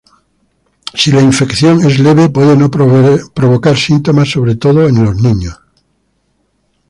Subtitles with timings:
[0.95, 5.59] Si la infección es leve puede no provocar síntomas, sobre todo en niños.